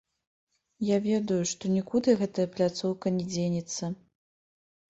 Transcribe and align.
Я 0.85 0.97
ведаю, 1.07 1.37
што 1.51 1.63
нікуды 1.75 2.17
гэтая 2.21 2.47
пляцоўка 2.57 3.15
не 3.19 3.25
дзенецца. 3.35 3.83